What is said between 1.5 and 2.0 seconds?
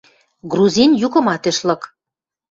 ӹш лык.